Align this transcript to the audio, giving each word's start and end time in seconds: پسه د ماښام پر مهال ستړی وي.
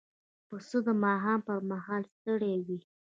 پسه 0.47 0.77
د 0.85 0.87
ماښام 1.03 1.39
پر 1.47 1.59
مهال 1.69 2.03
ستړی 2.13 2.55
وي. 2.67 2.79